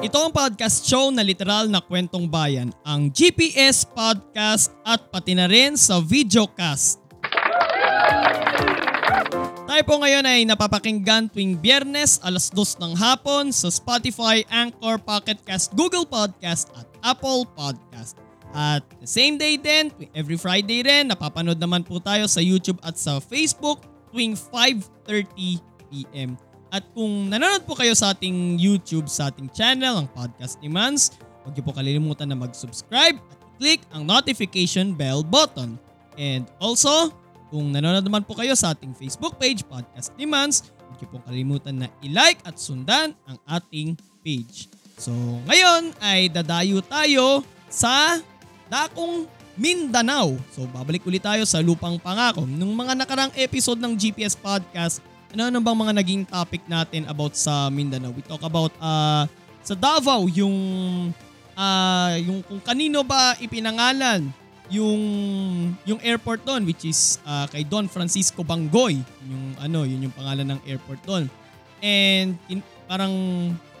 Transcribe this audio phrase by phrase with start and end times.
[0.00, 5.44] Ito ang podcast show na literal na kwentong bayan, ang GPS Podcast at pati na
[5.44, 7.04] rin sa videocast.
[9.68, 15.36] Tayo po ngayon ay napapakinggan tuwing biyernes alas dos ng hapon sa Spotify, Anchor, Pocket
[15.44, 18.16] Cast, Google Podcast at Apple Podcast.
[18.56, 22.96] At the same day din, every Friday rin, napapanood naman po tayo sa YouTube at
[22.96, 23.84] sa Facebook
[24.16, 26.40] tuwing 5.30pm.
[26.70, 31.18] At kung nanonood po kayo sa ating YouTube, sa ating channel, ang Podcast ni Mans,
[31.42, 35.74] huwag niyo po kalilimutan na mag-subscribe at click ang notification bell button.
[36.14, 37.10] And also,
[37.50, 41.18] kung nanonood naman po kayo sa ating Facebook page, Podcast ni Mans, huwag niyo po
[41.26, 44.70] kalimutan na i-like at sundan ang ating page.
[44.94, 45.10] So,
[45.50, 48.22] ngayon ay dadayo tayo sa
[48.70, 49.26] Dakong
[49.58, 50.38] Mindanao.
[50.54, 52.46] So, babalik ulit tayo sa Lupang Pangako.
[52.46, 55.02] Nung mga nakarang episode ng GPS Podcast,
[55.34, 58.10] ano ano bang mga naging topic natin about sa Mindanao?
[58.10, 59.30] We talk about uh,
[59.62, 60.56] sa Davao yung
[61.54, 64.26] uh, yung kung kanino ba ipinangalan
[64.70, 65.02] yung
[65.86, 68.98] yung airport doon which is uh, kay Don Francisco Bangoy.
[69.26, 71.24] Yung ano yun yung pangalan ng airport doon.
[71.80, 73.14] And in, parang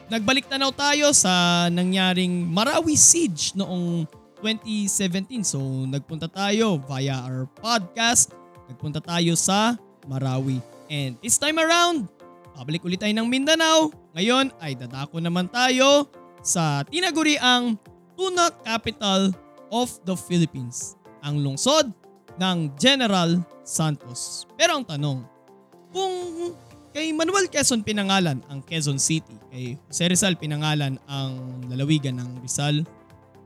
[0.06, 4.06] nagbalik tanaw tayo sa nangyaring Marawi siege noong
[4.40, 8.30] 2017 so nagpunta tayo via our podcast.
[8.70, 9.74] Nagpunta tayo sa
[10.06, 12.10] Marawi And this time around,
[12.58, 13.94] pabalik ulit tayo ng Mindanao.
[14.18, 16.10] Ngayon ay dadako naman tayo
[16.42, 17.78] sa tinaguriang
[18.18, 19.30] tuna capital
[19.70, 21.94] of the Philippines, ang lungsod
[22.42, 24.50] ng General Santos.
[24.58, 25.22] Pero ang tanong,
[25.94, 26.14] kung
[26.90, 31.38] kay Manuel Quezon pinangalan ang Quezon City, kay Jose Rizal pinangalan ang
[31.70, 32.82] lalawigan ng Rizal,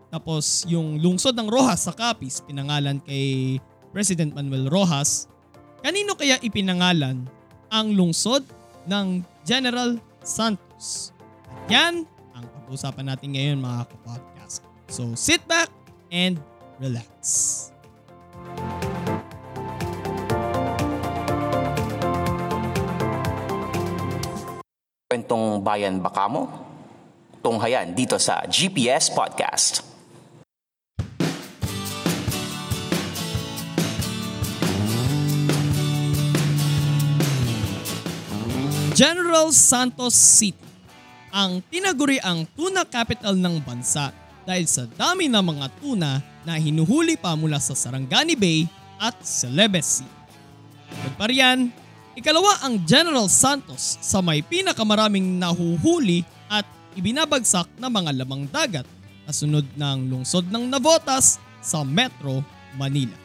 [0.09, 3.61] tapos yung lungsod ng Rojas sa Capiz pinangalan kay
[3.93, 5.29] President Manuel Rojas,
[5.85, 7.29] Kanino kaya ipinangalan
[7.69, 8.41] ang lungsod
[8.89, 11.13] ng General Santos?
[11.45, 14.65] At yan ang pag-uusapan natin ngayon mga kapodcast.
[14.89, 15.69] So sit back
[16.09, 16.41] and
[16.81, 17.69] relax.
[25.13, 26.49] Kwentong bayan baka mo?
[27.45, 29.94] Tunghayan dito sa GPS Podcast.
[38.95, 40.71] General Santos City
[41.35, 44.15] ang tinaguri ang tuna capital ng bansa
[44.47, 48.71] dahil sa dami ng mga tuna na hinuhuli pa mula sa Sarangani Bay
[49.03, 50.07] at Celebes Sea.
[50.95, 51.27] Bukod pa
[52.15, 56.63] ikalawa ang General Santos sa may pinakamaraming nahuhuli at
[56.95, 58.87] ibinabagsak na mga lamang dagat
[59.27, 62.47] kasunod ng lungsod ng Navotas sa Metro
[62.79, 63.19] Manila.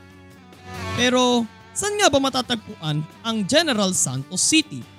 [0.97, 1.45] Pero
[1.77, 4.97] saan nga ba matatagpuan ang General Santos City?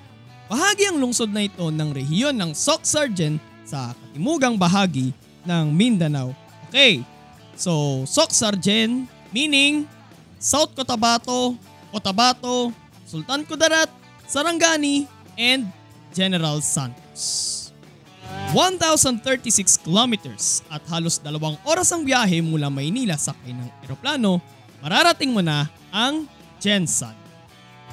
[0.51, 5.15] Bahagi ang lungsod na ito ng rehiyon ng Soc Sargent sa katimugang bahagi
[5.47, 6.35] ng Mindanao.
[6.67, 7.07] Okay,
[7.55, 9.87] so Soc Sargent meaning
[10.35, 11.55] South Cotabato,
[11.95, 12.75] Cotabato,
[13.07, 13.87] Sultan Kudarat,
[14.27, 15.07] Sarangani,
[15.39, 15.71] and
[16.11, 17.71] General Santos.
[18.51, 24.43] 1,036 kilometers at halos dalawang oras ang biyahe mula Maynila sakay ng eroplano,
[24.83, 26.27] mararating mo na ang
[26.59, 27.20] Gensan.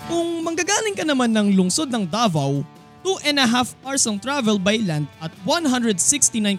[0.07, 2.63] Kung manggagaling ka naman ng lungsod ng Davao,
[3.03, 5.97] 2 and a half hours ang travel by land at 169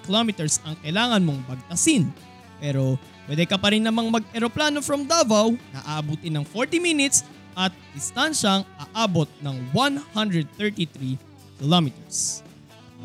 [0.03, 2.11] kilometers ang kailangan mong bagtasin.
[2.59, 7.23] Pero pwede ka pa rin namang mag-eroplano from Davao na aabutin ng 40 minutes
[7.55, 11.16] at distansyang aabot ng 133
[11.59, 12.44] kilometers.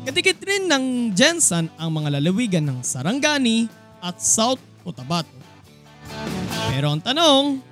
[0.03, 3.71] Kadikit rin ng Jensan ang mga lalawigan ng Sarangani
[4.03, 5.31] at South Cotabato.
[6.71, 7.63] Pero ang tanong,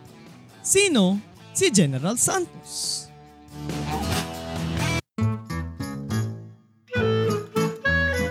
[0.64, 1.20] sino
[1.54, 3.06] si General Santos.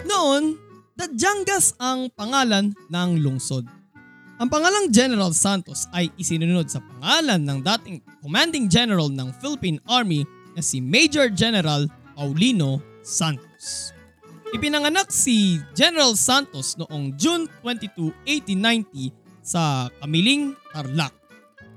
[0.05, 0.59] Noon,
[0.99, 3.67] Dadyangas ang pangalan ng lungsod.
[4.43, 10.27] Ang pangalang General Santos ay isinunod sa pangalan ng dating Commanding General ng Philippine Army
[10.55, 11.87] na si Major General
[12.19, 13.95] Paulino Santos.
[14.51, 21.22] Ipinanganak si General Santos noong June 22, 1890 sa Kamiling, Tarlac.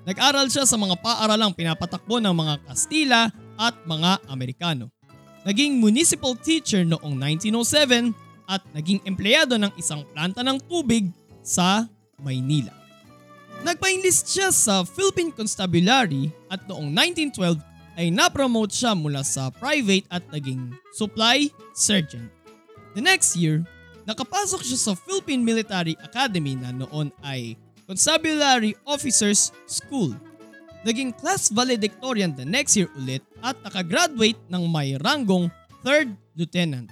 [0.06, 4.94] Nag-aral siya sa mga paaralang pinapatakbo ng mga Kastila at mga Amerikano.
[5.42, 8.13] Naging municipal teacher noong 1907
[8.46, 11.10] at naging empleyado ng isang planta ng tubig
[11.42, 11.90] sa
[12.22, 12.69] Maynila.
[13.66, 17.57] Nagpa-enlist siya sa Philippine Constabulary at noong 1912
[17.98, 22.30] ay napromote siya mula sa private at naging supply sergeant.
[22.94, 23.66] The next year,
[24.06, 30.18] nakapasok siya sa Philippine Military Academy na noon ay Constabulary Officers School.
[30.86, 35.50] Naging class valedictorian the next year ulit at nakagraduate ng may ranggong
[35.82, 36.90] 3rd Lieutenant.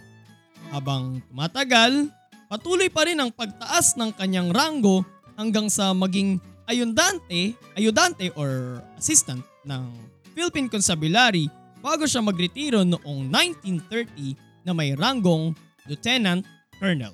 [0.73, 2.09] Habang tumatagal,
[2.49, 5.05] patuloy pa rin ang pagtaas ng kanyang ranggo
[5.37, 9.93] hanggang sa maging ayudante, ayudante or assistant ng
[10.33, 11.49] Philippine Constabulary
[11.81, 15.53] bago siya magretiro noong 1930 na may ranggong
[15.85, 16.41] Lieutenant
[16.79, 17.13] Colonel.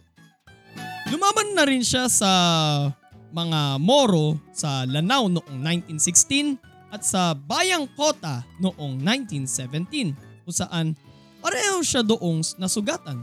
[1.10, 2.32] Lumaban na rin siya sa
[3.30, 5.58] mga Moro sa Lanao noong
[5.96, 6.58] 1916
[6.90, 10.98] at sa Bayang Kota noong 1917 kung saan
[11.40, 13.22] pareho siya doong nasugatan.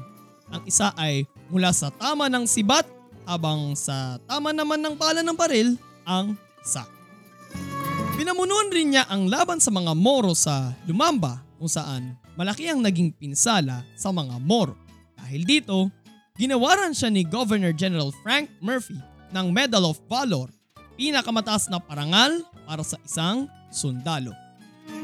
[0.55, 2.87] Ang isa ay mula sa tama ng sibat
[3.27, 5.75] habang sa tama naman ng pala ng baril
[6.07, 6.87] ang isa.
[8.15, 13.11] Pinamunuan rin niya ang laban sa mga Moro sa Lumamba kung saan malaki ang naging
[13.11, 14.79] pinsala sa mga Moro.
[15.19, 15.91] Dahil dito,
[16.39, 20.49] ginawaran siya ni Governor General Frank Murphy ng Medal of Valor,
[20.97, 24.33] pinakamataas na parangal para sa isang sundalo.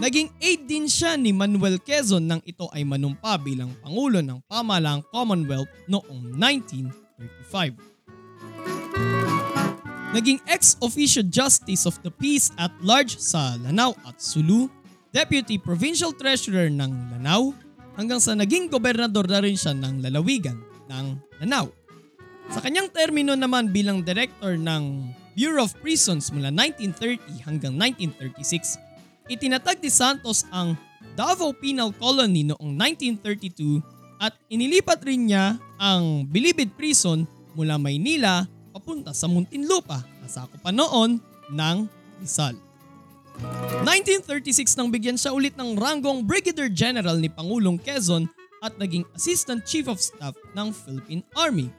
[0.00, 5.05] Naging aide din siya ni Manuel Quezon nang ito ay manumpa bilang Pangulo ng Pamalang
[5.12, 7.76] Commonwealth noong 1935.
[10.17, 14.69] Naging ex-officio justice of the peace at large sa Lanao at Sulu,
[15.12, 17.52] Deputy Provincial Treasurer ng Lanao,
[17.96, 20.56] hanggang sa naging gobernador na rin siya ng lalawigan
[20.88, 21.06] ng
[21.44, 21.81] Lanao.
[22.50, 28.80] Sa kanyang termino naman bilang director ng Bureau of Prisons mula 1930 hanggang 1936,
[29.30, 30.74] itinatag ni Santos ang
[31.14, 33.78] Davao Penal Colony noong 1932
[34.18, 41.20] at inilipat rin niya ang Bilibid Prison mula Maynila papunta sa Muntinlupa na sakupan noon
[41.52, 41.76] ng
[42.22, 42.56] Rizal.
[43.82, 48.28] 1936 nang bigyan siya ulit ng ranggong Brigadier General ni Pangulong Quezon
[48.62, 51.72] at naging Assistant Chief of Staff ng Philippine Army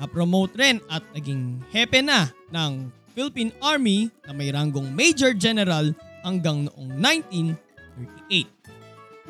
[0.00, 5.88] na-promote rin at naging hepe na ng Philippine Army na may ranggong Major General
[6.20, 8.56] hanggang noong 1938.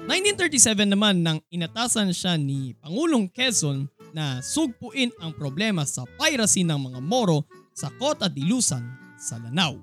[0.07, 6.77] 1937 naman nang inatasan siya ni Pangulong Quezon na sugpuin ang problema sa piracy ng
[6.93, 8.85] mga Moro sa Kota de Luzon
[9.17, 9.81] sa Lanao.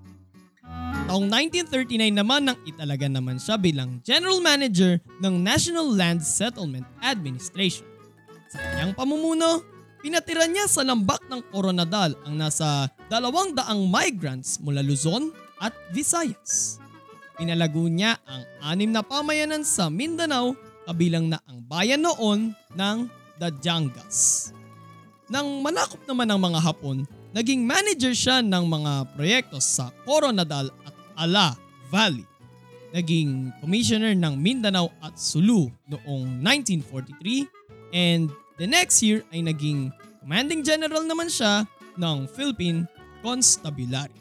[1.09, 7.85] Taong 1939 naman nang italaga naman siya bilang General Manager ng National Land Settlement Administration.
[8.47, 9.72] Sa kanyang pamumuno,
[10.03, 15.31] Pinatira niya sa lambak ng Coronadal ang nasa dalawang daang migrants mula Luzon
[15.63, 16.83] at Visayas.
[17.39, 22.97] Pinalago niya ang anim na pamayanan sa Mindanao kabilang na ang bayan noon ng
[23.39, 24.51] Dajangas.
[25.31, 30.95] Nang manakop naman ng mga Hapon, naging manager siya ng mga proyekto sa Coronadal at
[31.15, 31.55] Ala
[31.87, 32.27] Valley.
[32.91, 38.27] Naging commissioner ng Mindanao at Sulu noong 1943 and
[38.57, 39.89] The next year ay naging
[40.21, 41.65] commanding general naman siya
[41.97, 42.85] ng Philippine
[43.25, 44.13] Constabulary.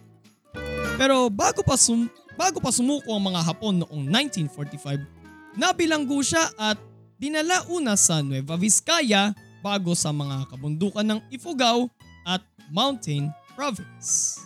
[0.97, 6.81] Pero bago pa, sum- bago pa sumuko ang mga Hapon noong 1945, nabilanggo siya at
[7.21, 11.87] dinala una sa Nueva Vizcaya bago sa mga kabundukan ng Ifugao
[12.27, 12.43] at
[12.73, 14.43] Mountain Province.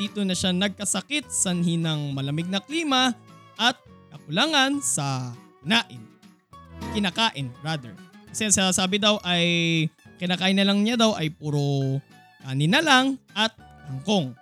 [0.00, 3.12] Dito na siya nagkasakit sanhi ng malamig na klima
[3.60, 3.76] at
[4.10, 5.30] kakulangan sa
[5.62, 6.00] nain.
[6.90, 7.94] Kinakain rather.
[8.32, 9.44] Kasi sabi daw ay
[10.16, 12.00] kinakain na lang niya daw ay puro
[12.40, 13.52] kanin na lang at
[13.92, 14.32] angkong.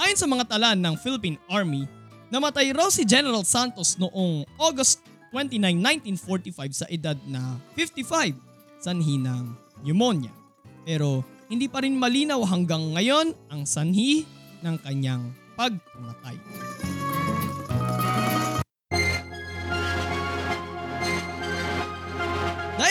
[0.00, 1.84] Ayon sa mga tala ng Philippine Army,
[2.32, 5.04] namatay raw si General Santos noong August
[5.36, 5.84] 29,
[6.16, 8.34] 1945 sa edad na 55
[8.80, 9.52] sanhi ng
[9.84, 10.32] pneumonia.
[10.88, 14.24] Pero hindi pa rin malinaw hanggang ngayon ang sanhi
[14.64, 15.28] ng kanyang
[15.60, 16.40] pagkamatay.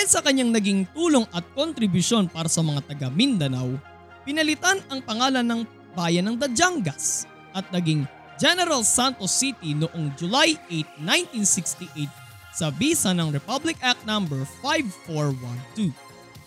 [0.04, 3.80] Dahil sa kanyang naging tulong at kontribusyon para sa mga taga Mindanao,
[4.28, 5.64] pinalitan ang pangalan ng
[5.96, 7.24] bayan ng Dajangas
[7.56, 8.04] at naging
[8.36, 12.12] General Santos City noong July 8, 1968
[12.52, 14.28] sa bisa ng Republic Act No.
[14.60, 15.96] 5412.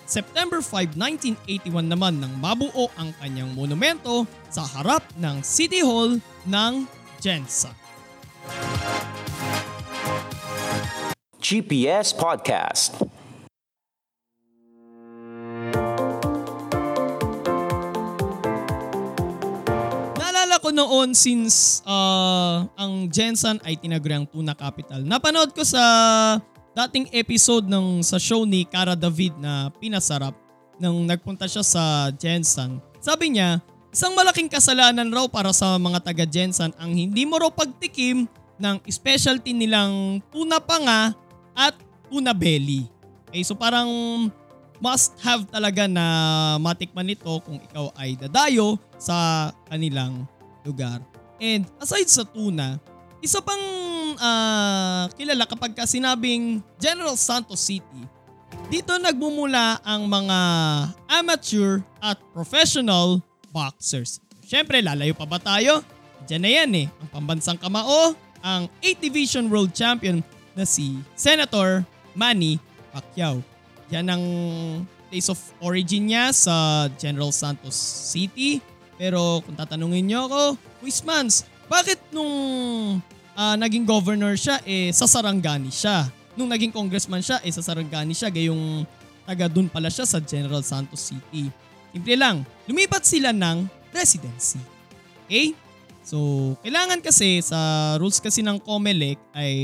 [0.05, 6.85] September 5, 1981 naman nang mabuo ang kanyang monumento sa harap ng City Hall ng
[7.25, 7.73] Jensa.
[11.41, 13.16] GPS Podcast
[20.77, 25.01] noon since uh, ang Jensen ay tinaguriang tuna capital.
[25.01, 25.81] Napanood ko sa
[26.77, 30.37] dating episode ng sa show ni Cara David na pinasarap
[30.77, 32.77] nung nagpunta siya sa Jensen.
[33.01, 37.49] Sabi niya, isang malaking kasalanan raw para sa mga taga Jensen ang hindi mo raw
[37.49, 38.29] pagtikim
[38.61, 41.17] ng specialty nilang tuna panga
[41.57, 41.73] at
[42.13, 42.85] tuna belly.
[43.33, 43.89] Okay, so parang
[44.77, 46.05] must have talaga na
[46.61, 50.29] matikman ito kung ikaw ay dadayo sa kanilang
[50.67, 50.99] lugar.
[51.39, 52.83] And aside sa tuna,
[53.23, 53.63] isa pang
[54.19, 58.03] uh, kilala kapag ka sinabing General Santos City,
[58.67, 60.39] dito nagmumula ang mga
[61.07, 63.23] amateur at professional
[63.55, 64.19] boxers.
[64.43, 65.87] Siyempre, lalayo pa ba tayo?
[66.27, 70.19] Diyan na yan eh, ang pambansang kamao, ang 8 Division World Champion
[70.59, 71.87] na si Senator
[72.19, 72.59] Manny
[72.91, 73.39] Pacquiao.
[73.95, 74.25] Yan ang
[75.11, 77.79] place of origin niya sa General Santos
[78.11, 78.59] City.
[78.97, 82.33] Pero kung tatanungin niyo ako, Wismans, bakit nung
[83.37, 86.09] uh, naging governor siya, eh sa Sarangani siya?
[86.37, 88.85] Nung naging congressman siya, eh sa Sarangani siya, gayong
[89.29, 91.51] taga dun pala siya sa General Santos City.
[91.93, 94.61] Simple lang, lumipat sila ng residency.
[95.27, 95.53] Okay?
[96.07, 99.55] So, kailangan kasi sa rules kasi ng COMELEC ay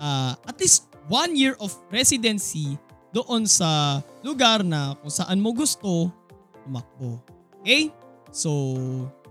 [0.00, 2.80] uh, at least one year of residency
[3.12, 6.08] doon sa lugar na kung saan mo gusto
[6.64, 7.20] tumakbo.
[7.60, 7.92] Okay?
[8.38, 8.78] So,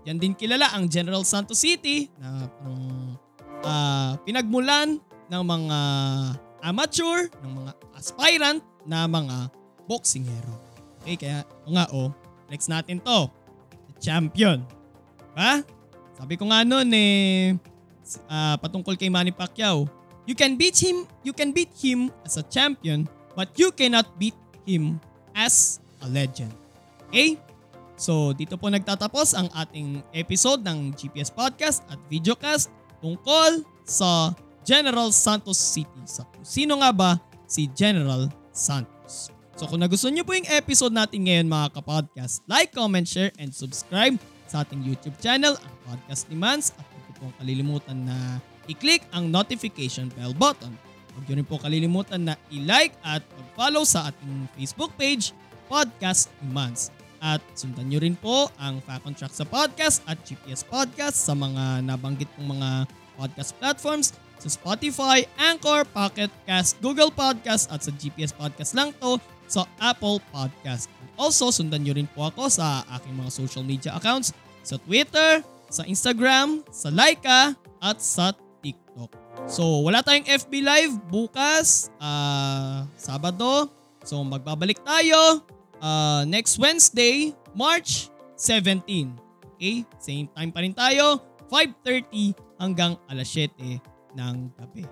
[0.04, 3.16] yan din kilala ang General Santos City na um,
[3.64, 5.00] uh, pinagmulan
[5.32, 5.78] ng mga
[6.60, 9.48] amateur, ng mga aspirant na mga
[9.88, 10.52] boxingero.
[11.00, 12.12] Okay, kaya o nga oh,
[12.52, 13.32] next natin to.
[13.96, 14.60] Champion.
[15.32, 15.64] Diba?
[16.12, 17.56] Sabi ko nga noon eh,
[18.28, 19.88] uh, patungkol kay Manny Pacquiao,
[20.28, 24.36] you can beat him, you can beat him as a champion but you cannot beat
[24.68, 25.00] him
[25.32, 26.52] as a legend.
[27.08, 27.40] Okay?
[27.98, 32.70] So dito po nagtatapos ang ating episode ng GPS Podcast at Videocast
[33.02, 36.02] tungkol sa General Santos City.
[36.06, 37.10] Sa sino nga ba
[37.50, 39.34] si General Santos?
[39.58, 43.50] So kung nagustuhan niyo po yung episode natin ngayon mga kapodcast, like, comment, share, and
[43.50, 44.14] subscribe
[44.46, 46.70] sa ating YouTube channel, ang Podcast ni Mans.
[46.78, 48.38] At huwag po kalilimutan na
[48.70, 50.70] i-click ang notification bell button
[51.18, 55.34] Huwag nyo rin po kalilimutan na i-like at mag-follow sa ating Facebook page,
[55.66, 56.94] Podcast Months.
[57.18, 61.34] At sundan nyo rin po ang Fact on Track sa podcast at GPS Podcast sa
[61.34, 62.86] mga nabanggit pong mga
[63.18, 69.18] podcast platforms sa Spotify, Anchor, Pocket Cast, Google Podcast at sa GPS Podcast lang to
[69.50, 70.86] sa Apple Podcast.
[71.18, 74.30] Also, sundan nyo rin po ako sa aking mga social media accounts
[74.62, 78.30] sa Twitter, sa Instagram, sa Laika at sa
[78.62, 79.10] TikTok.
[79.50, 83.66] So, wala tayong FB Live bukas, uh, Sabado.
[84.06, 85.42] So, magbabalik tayo
[85.82, 89.14] uh, next Wednesday, March 17.
[89.54, 89.82] Okay?
[89.98, 93.82] Same time pa rin tayo, 5.30 hanggang alas 7
[94.14, 94.84] ng gabi.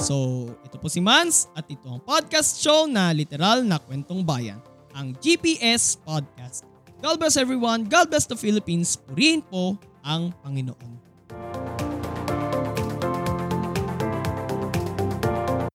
[0.00, 4.60] So, ito po si Mans at ito ang podcast show na literal na kwentong bayan,
[4.92, 6.66] ang GPS Podcast.
[7.04, 11.04] God bless everyone, God bless the Philippines, purihin po ang Panginoon.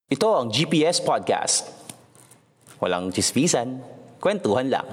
[0.09, 1.69] Ito ang GPS Podcast.
[2.81, 4.87] Walang chismisan, kwentuhan lang.